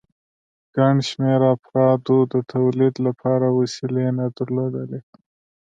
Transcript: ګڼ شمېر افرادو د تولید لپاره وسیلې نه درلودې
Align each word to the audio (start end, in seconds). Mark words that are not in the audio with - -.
ګڼ 0.75 0.95
شمېر 1.09 1.41
افرادو 1.53 2.17
د 2.33 2.35
تولید 2.53 2.95
لپاره 3.07 3.45
وسیلې 3.59 4.07
نه 4.17 4.25
درلودې 4.37 4.99